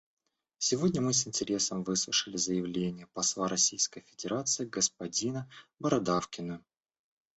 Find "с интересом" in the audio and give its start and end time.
1.13-1.83